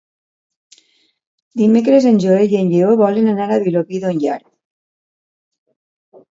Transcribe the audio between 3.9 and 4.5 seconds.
d'Onyar.